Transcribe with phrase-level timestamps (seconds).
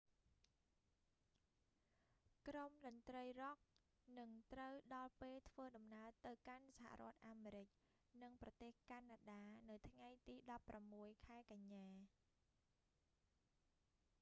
[2.47, 3.57] ក្រុមតន្រ្តីរ៉ុក
[4.19, 7.67] នឹងត្រូវដល់ពេលធ្វើដំណើរទៅកាន់សហរដ្ឋអាមេរិក
[8.23, 10.35] និងប្រទេសកាណាដា នៅថ្ងៃទី
[10.81, 11.85] 16 ខែកញ្ញា